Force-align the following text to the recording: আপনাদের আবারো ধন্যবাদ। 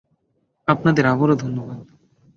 আপনাদের 0.67 1.05
আবারো 1.05 1.35
ধন্যবাদ। 1.35 1.79